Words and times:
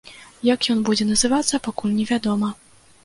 Як 0.53 0.69
ён 0.73 0.79
будзе 0.87 1.05
называцца, 1.11 1.63
пакуль 1.67 1.97
невядома. 1.99 2.53